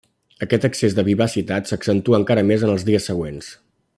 Aquest 0.45 0.63
excés 0.69 0.95
de 0.99 1.05
vivacitat 1.09 1.69
s'accentua 1.73 2.19
encara 2.21 2.47
més 2.53 2.67
en 2.69 2.75
els 2.77 2.89
dies 2.91 3.09
següents. 3.13 3.55